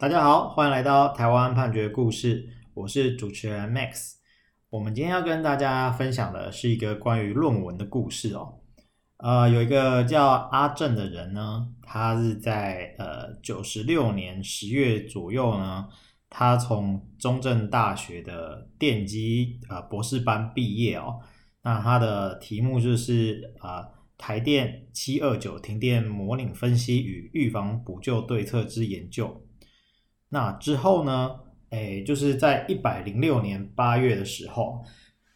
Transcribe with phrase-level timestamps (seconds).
[0.00, 4.14] 大家好，欢迎来到台湾判决故事，我是主持人 Max。
[4.70, 8.60] 我们今天要跟大家分享的是一个关于论文的故事哦。
[9.18, 15.86] 呃，有一个叫阿正的人呢，他是在呃九十六年十月左右呢，
[16.30, 21.20] 他从中正大学的电机呃博士班毕业哦。
[21.62, 23.86] 那他的题目就是呃
[24.16, 29.42] 台电七二九停电模拟分析与预防补救对策之研究。
[30.30, 31.30] 那之后呢？
[31.70, 34.84] 诶，就是在一百零六年八月的时候，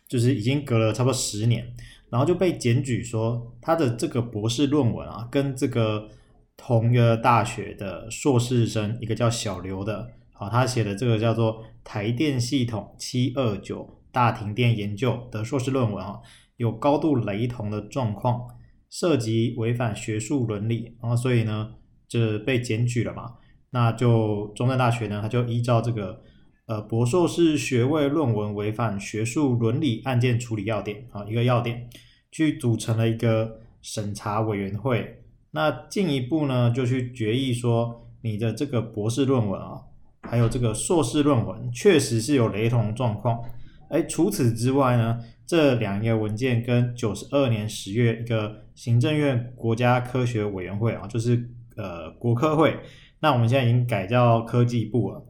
[0.09, 1.65] 就是已经隔了差不多十年，
[2.11, 6.09] 然后就被检举说他的这个博士论文啊，跟这个
[6.57, 16.19] 同一个大学的硕士生，一个叫小刘的，好，他写的这个叫做台电系统七二九大停电研究的硕士论文啊，
[16.57, 18.49] 有高度雷同的状况，
[18.91, 21.75] 涉及违反学术伦理，然后所以呢，
[22.09, 23.35] 就被检举了嘛。
[23.75, 26.21] 那就中正大学呢，他就依照这个
[26.67, 31.89] 呃博硕士学位论文违反学术伦理案件处理要点啊，一个要点，
[32.31, 35.25] 去组成了一个审查委员会。
[35.51, 39.81] 那进一步呢，就去决议说，你的这个博士论文啊，
[40.23, 43.43] 还有这个硕士论文，确实是有雷同状况。
[43.91, 52.79] 哎，除此之外呢，这两个文件跟九十二年十月一个行政院国家科学委员会啊，就是呃国科会。
[53.25, 55.25] 那我们现在已经改叫科技部了。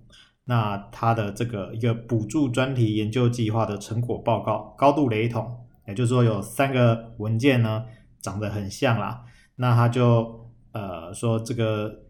[0.47, 7.85] 那它的这个一个补助专题研究计划的成果报告高度雷同，也就是说有三个文件呢
[8.21, 9.23] 长得很像啦。
[9.55, 12.01] 那他就呃说这个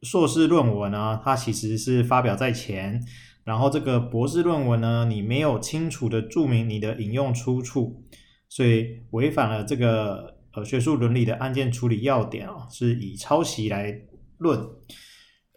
[0.00, 2.98] 硕士论文呢，它其实是发表在前，
[3.44, 8.02] 然后这个博士论文呢，你没有清楚的注明你的引用出处，
[8.48, 13.94] 所以违反了这个呃学术伦理的案件处理要点啊，是以抄袭来
[14.38, 14.58] 论。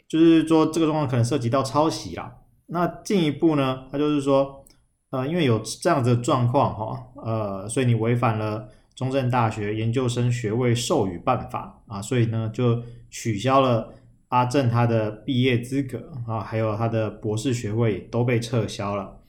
[0.08, 2.33] 就是说，这个状况可能涉及到抄袭啦。
[2.67, 4.66] 那进一步呢，他就是说，
[5.09, 13.93] 呃，因为有这样子的状况哈，呃，所以你违反了中正大学研究生学位授予办法啊，所以呢，就取消了
[14.30, 19.20] 阿正他的毕业资格啊，还有他的博士学位都被撤销了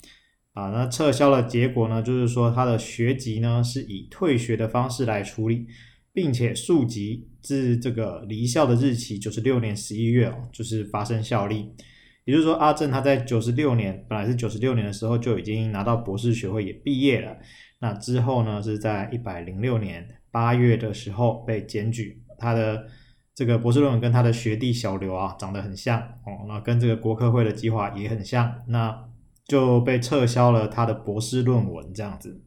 [0.52, 0.70] 啊。
[0.70, 5.66] 那撤销的结果呢，就是说他的学籍呢是以退学的方式来处理。
[6.18, 11.72] 并且溯及至这个离校的日期，九十六年十一月哦，就是发生效力。
[12.24, 17.36] 也就是说，阿正他在九十六年，本来是九十六年的时候就已经拿到博士学位，也毕业了。
[17.78, 22.88] 那之后呢，是在一百零六年八月的时候被检举，他的
[23.32, 29.04] 这个博士论文跟他的学弟小刘啊长得很像哦，那跟这个国科会的计划也很像，那
[29.46, 32.42] 就被撤销了他的博士论文这样子。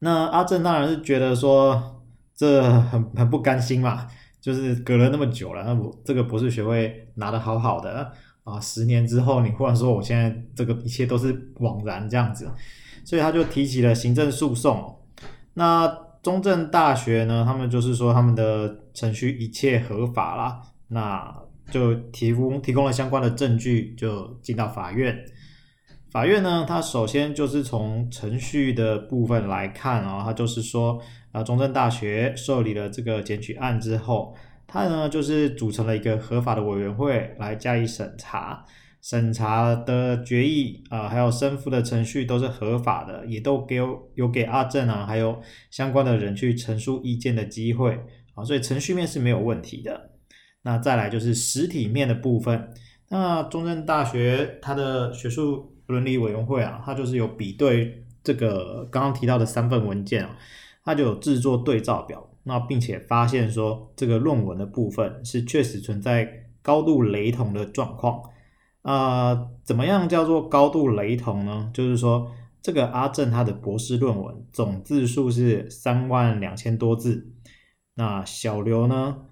[0.00, 1.92] 那阿正当然是觉得说。
[2.36, 4.06] 这很很不甘心嘛，
[4.40, 8.12] 就是隔了那么久了，那我这个博士学位拿得好好的
[8.44, 12.48] 啊，十年之后你忽然说我现在这个一切都是枉然这样子，
[13.04, 14.98] 所以他就提起了行政诉讼。
[15.54, 15.88] 那
[16.22, 21.34] 中正大学呢，他们就是说他们的程序一切合法啦，那
[21.70, 25.16] 就提供提供了相关的证据，就进到法院。
[26.16, 30.98] 法院呢，它首先就是从程序的部分来看啊，它就是说，
[31.30, 34.34] 啊，中正大学受理了这个检举案之后，
[34.66, 38.64] 它呢就是组成了一个合法的委员会来加以审查，
[39.02, 45.38] 审查的决议啊，还有申复的程序都是合法的，也都给有，有给阿正啊，还有
[45.70, 47.92] 相关的人去陈述意见的机会
[48.34, 50.12] 啊，所以程序面是没有问题的。
[50.62, 52.70] 那再来就是实体面的部分，
[53.10, 55.75] 那中正大学它的学术。
[55.86, 60.36] 伦理委员会啊，他就是有比对这个刚刚提到的三份文件啊，
[60.84, 68.22] 他就有制作对照表，那并且发现说这个论文的部分是确实存在高度雷同的状况。
[68.82, 71.70] 啊、怎么样叫做高度雷同呢？
[71.74, 72.30] 就是说
[72.62, 77.32] 这个阿正他的博士论文总字数是三万两千多字，
[77.94, 79.22] 那小刘呢，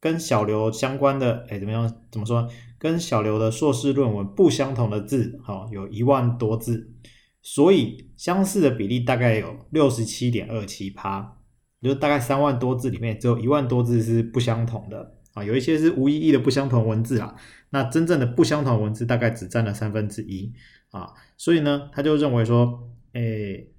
[0.00, 1.94] 跟小刘相关的，哎，怎么样？
[2.10, 2.48] 怎么说？
[2.78, 6.92] 跟小刘的硕士论文不相同的字，哈，有一万多字，
[7.40, 11.38] 所以相似的比例大概有六十七点二七趴，
[11.80, 17.34] 就大概三万多字里面只有一万多字是不相同的啊，有一些是无意义的不相同文字啦，
[17.70, 20.52] 那真正的不相同文字大概只占了三分之一
[20.90, 23.70] 啊，所以呢，他就认为说，诶，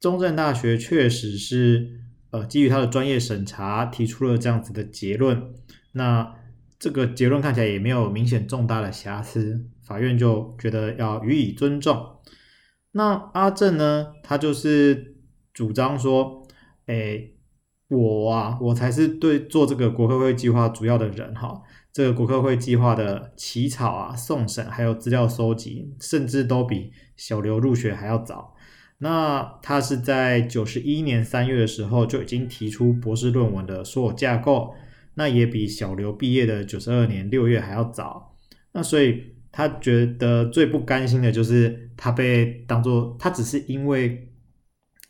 [0.00, 2.00] 中正大学确实是
[2.30, 5.54] 呃基于他的专业审查提出了这样子的结论，
[5.92, 6.39] 那。
[6.80, 12.16] 这个结论看起来也没有明显重大的瑕疵，法院就觉得要予以尊重。
[12.92, 15.14] 那阿正呢，他就是
[15.52, 16.42] 主张说，
[16.86, 17.34] 诶，
[17.88, 21.60] 我啊，我才是对做这个国科会计划主要的人哈。
[21.92, 28.54] 这个国科会计划的起草啊、送审还有资料收集，甚至都比小刘入学还要早。
[28.98, 34.72] 那他是在九十一年三月的时候就已经提出博士论文的所有架构，
[35.20, 38.34] 那也比小刘毕业的九十二年六月还要早。
[38.72, 39.22] 那所以
[39.52, 44.32] 他觉得最不甘心的就是他被当作他只是因为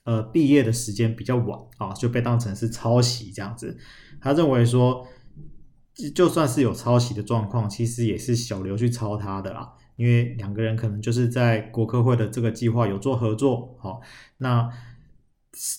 [0.02, 3.78] 呃毕业的时间比较晚啊，就被当成是抄袭这样子。
[4.20, 5.06] 他认为说，
[6.12, 9.74] 就算是有抄袭的状况，其实也是小刘去抄他的啦。
[9.94, 14.00] 因为两个人可能就是在国科会的这个计划有做合作，好，
[14.38, 14.68] 那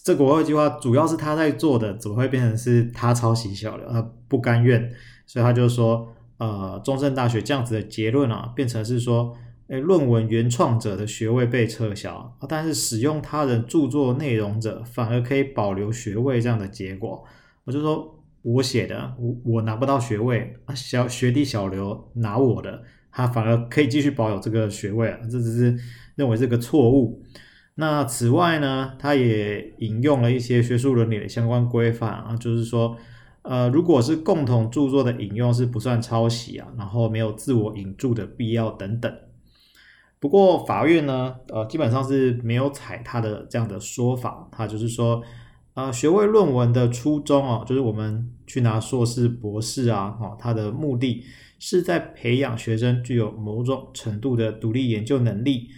[0.04, 3.89] 这国外计划主要是他在做的，怎么会变成是他抄袭小刘？
[3.89, 4.92] 他不甘愿，
[5.25, 6.07] 所以他就说，
[6.38, 9.36] 呃，中正大学这样子的结论啊，变成是说，
[9.69, 17.24] 诶，论文原创者的学位被撤销，但是使用他人著作内容者反而可以保留学位这样的结果。
[17.63, 22.84] 我就说我写的，我我拿不到学位啊，小学弟小刘拿我的。
[23.13, 25.77] 他反而可以继续保有这个学位啊，这只是
[26.16, 27.22] 认为是个错误。
[27.81, 32.95] 那此外呢，他也引用了一些学术伦理的相关规范啊，就是说，
[33.42, 39.12] 呃，如果是共同著作的引用是不算抄袭啊，然后没有自我引注的必要等等。
[40.19, 45.24] 不过法院呢，呃，基本上是没有采他的这样的说法，他就是说，
[45.74, 51.24] 呃，学位论文的初衷啊，就是我们去拿硕士、博士啊，哈，他的目的。
[51.63, 55.69] 是在培养学生具有某种程度的独立研究能力，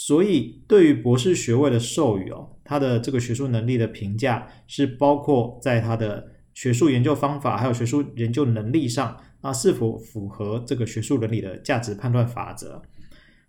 [0.00, 6.24] 所以对于博士学位的授予哦，他的这个学术能力的评价是包括在他的
[6.54, 12.80] 学术研究方法还有学术研究能力上啊，是否符合这个学术伦理的价值判断法则。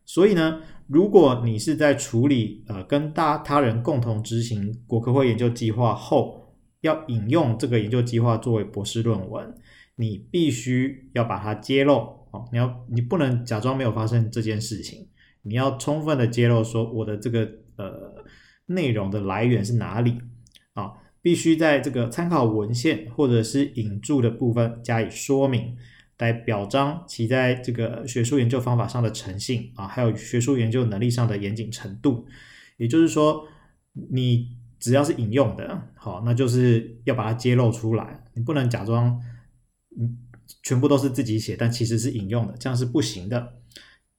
[0.07, 9.53] 所以呢，如果你是在处理呃跟大他人共同执行国科会研究计划后，要引用这个研究计划作为博士论文。
[9.97, 11.97] 你必须要把它揭露
[12.31, 15.08] 哦，你要你不能假装没有发生这件事情，
[15.43, 18.23] 你要充分的揭露说我的这个呃
[18.65, 20.19] 内容的来源是哪里
[20.73, 25.75] 啊，必须在这个参考文献或者是引注的部分加以说明，
[26.17, 32.27] 来表彰其在这个学术研究方法上的诚信啊，还有学术研究能力上的严谨程度。
[32.77, 33.45] 也就是说，
[34.11, 39.19] 你只要是引用的，好，那就是要把它揭露出来，你不能假装。
[39.99, 40.17] 嗯，
[40.63, 43.53] 全部都是自己写，但其实是引用的，这样是不行的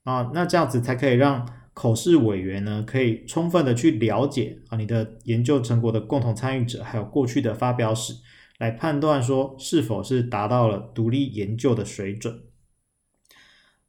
[0.04, 0.30] 啊。
[0.34, 8.14] 那这样子才可以让口试委员呢，可以充分的去了解啊你的研究成果的共同参与者，还有过去的发表史，
[8.58, 12.42] 来判断说是否是达到了独立研究的水准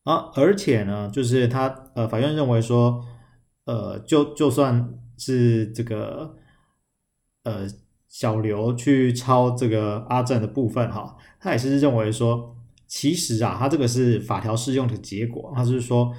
[0.04, 0.32] 啊。
[0.36, 3.06] 而且呢，就是他呃，法院认为说，
[3.66, 6.36] 呃，就就算是这个
[7.44, 7.68] 呃。
[8.14, 12.58] 小刘去抄这个阿正的部分哈，他也是认为说，
[12.94, 16.14] 其实啊，他这个是法条适用的结果，他是说，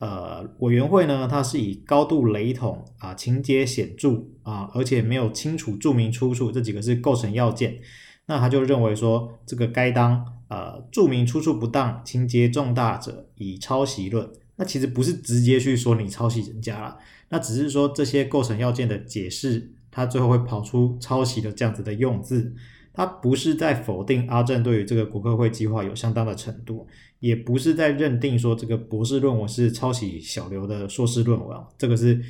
[0.00, 7.78] 呃，委员会呢，它是以高度雷同啊、情节显著啊，而且没有清楚注明出处这几个是构成要件，
[8.26, 14.28] 那他就认为说，这个该当呃注明出处不当、情节重大者以抄袭论。
[14.56, 16.98] 那其实不是直接去说你抄袭人家了，
[17.28, 19.72] 那只是说这些构成要件的解释。
[19.92, 22.54] 他最后会跑出抄袭的这样子的用字，
[22.98, 26.84] 他不是在否定阿正对于这个国科会计划有相当的程度，
[27.20, 32.20] 也不是在认定说这个博士论文是抄袭小刘的硕士论文，这个是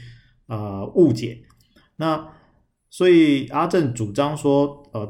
[0.46, 1.40] 呃误解。
[1.96, 2.28] 那
[2.90, 5.06] 所以阿正主张说，呃，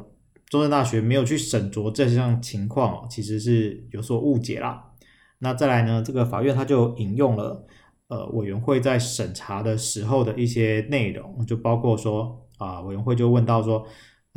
[0.46, 4.92] 中正大学没有去审酌这项情况，其实是有所误解啦。
[5.40, 7.66] 那再来呢，这个法院他就引用了。
[8.10, 13.86] 呃，委员会在审查的时候的一些内容，就包括说啊、委员会就问到说，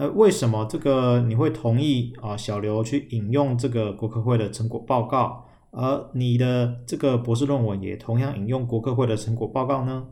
[0.02, 10.08] 呃，为什么这个你会同意啊、小刘去引用这个国科会的成果报告，而你的这个博士论文也同样引用国科会的成果报告呢？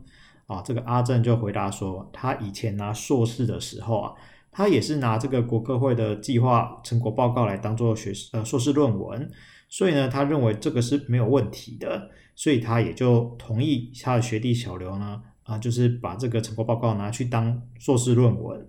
[0.46, 4.12] 啊，这个阿正就回答说，他以前拿硕士的时候啊，
[4.52, 9.28] 他也是拿这个国科会的计划成果报告来当做学呃硕士论文，
[9.68, 12.08] 所以呢，他认为这个是没有问题的。
[12.36, 18.64] 所以他也就同意他的学弟小刘呢，啊，就是把这个成果报告拿去当硕士论文。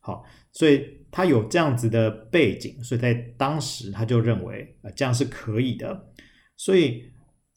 [0.00, 0.22] 好，
[0.54, 6.08] 所以他有这样子的背景，所以在当时他就认为，呃，这样是可以的。
[6.56, 7.04] 所以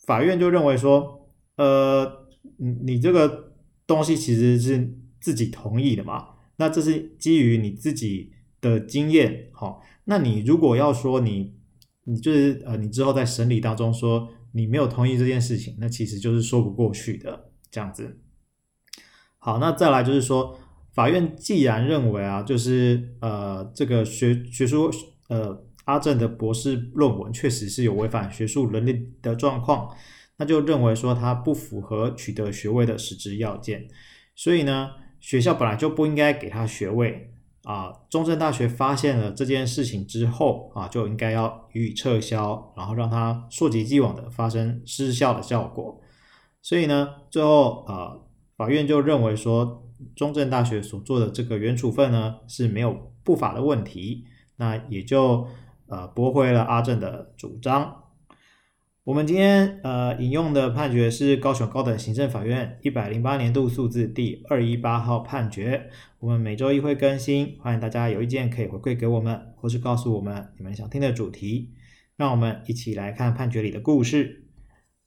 [0.05, 2.27] 法院就认为说，呃，
[2.57, 3.53] 你你这个
[3.87, 6.27] 东西其实是自己同意的嘛，
[6.57, 9.49] 那这是基于你自己的经验。
[9.53, 11.53] 好，那你如果要说你，
[12.03, 14.27] 你就是呃，你之后在审理当中说。
[14.53, 18.21] 你没有同意这件事情，那其实就是说不过去的这样子。
[19.37, 20.57] 好，那再来就是说，
[20.97, 24.89] 法院既然认为啊，就是呃，这个学学术
[25.29, 29.95] 呃阿正的博士论文确实是有违反学术伦理的状况，
[30.37, 33.87] 那就认为说他不符合取得学位的实质要件，
[34.35, 34.89] 所以呢，
[35.19, 37.93] 学校本来就不应该给他学位啊。
[38.09, 46.01] 中正大学发现了这件事情之后啊，就应该要予以撤销，然后让他溯及既往的发生失效的效果。
[46.63, 48.17] 所以呢，最后啊，
[48.57, 49.83] 法院就认为说，
[50.15, 54.25] 中正大学所做的这个原处分呢是没有不法的问题，
[54.55, 55.47] 那也就。
[55.89, 58.03] 呃，驳回了阿正的主张。
[59.05, 65.89] 我们今天呃引用的判决是高雄高等行政法院一百零八年度诉字第二一八号判决。
[66.19, 71.71] 我们每周一会更新，欢迎大家有意见可以回馈给我们，或是告诉我们你们想听的主题，
[72.17, 74.43] 让我们一起来看判决里的故事。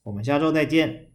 [0.04, 1.09] 我们下周再见。